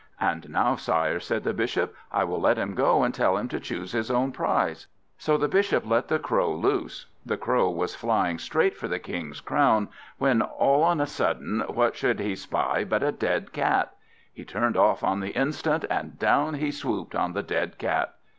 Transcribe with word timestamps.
"And 0.19 0.49
now, 0.49 0.77
sire," 0.77 1.19
said 1.19 1.43
the 1.43 1.53
Bishop, 1.53 1.95
"I 2.11 2.23
will 2.23 2.41
let 2.41 2.57
him 2.57 2.73
go, 2.73 3.03
and 3.03 3.13
tell 3.13 3.37
him 3.37 3.47
to 3.49 3.59
choose 3.59 3.91
his 3.91 4.09
own 4.09 4.31
prize." 4.31 4.87
So 5.19 5.37
the 5.37 5.47
Bishop 5.47 5.85
let 5.85 6.07
the 6.07 6.17
Crow 6.17 6.53
loose. 6.55 7.05
The 7.23 7.37
Crow 7.37 7.69
was 7.69 7.93
flying 7.93 8.39
straight 8.39 8.75
for 8.75 8.87
the 8.87 8.97
King's 8.97 9.41
crown, 9.41 9.89
when 10.17 10.41
all 10.41 10.81
on 10.81 10.99
a 11.01 11.05
sudden 11.05 11.59
what 11.67 11.95
should 11.95 12.19
he 12.19 12.35
spy 12.35 12.83
but 12.83 13.03
a 13.03 13.11
dead 13.11 13.53
cat! 13.53 13.95
He 14.33 14.43
turned 14.43 14.75
off 14.75 15.03
on 15.03 15.19
the 15.19 15.37
instant, 15.37 15.85
and 15.87 16.17
down 16.17 16.55
he 16.55 16.71
swooped 16.71 17.13
on 17.13 17.33
the 17.33 17.43
dead 17.43 17.77
cat. 17.77 18.15